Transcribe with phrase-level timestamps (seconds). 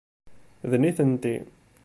[0.69, 1.35] D nitenti.